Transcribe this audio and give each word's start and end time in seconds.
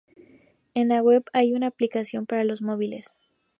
En 0.73 0.87
la 0.87 1.03
web 1.03 1.25
hay 1.31 1.53
una 1.53 1.67
aplicación 1.67 2.25
para 2.25 2.43
los 2.43 2.63
móviles. 2.63 3.15